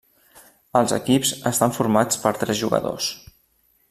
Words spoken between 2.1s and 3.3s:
per tres jugadors.